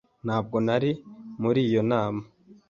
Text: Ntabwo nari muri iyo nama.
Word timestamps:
Ntabwo 0.25 0.57
nari 0.65 0.91
muri 1.41 1.59
iyo 1.67 1.81
nama. 1.91 2.21